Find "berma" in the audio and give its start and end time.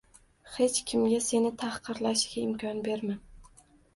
2.89-3.21